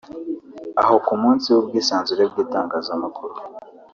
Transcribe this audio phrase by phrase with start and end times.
[0.81, 3.35] aho ku munsi w’ubwisanzure bw’itangazamakuru